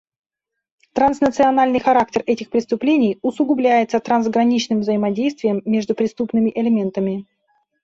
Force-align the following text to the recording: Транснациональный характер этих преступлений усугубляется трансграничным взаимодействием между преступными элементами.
Транснациональный 0.95 1.77
характер 1.79 2.23
этих 2.25 2.49
преступлений 2.49 3.19
усугубляется 3.21 3.99
трансграничным 3.99 4.79
взаимодействием 4.79 5.61
между 5.63 5.93
преступными 5.93 6.51
элементами. 6.55 7.27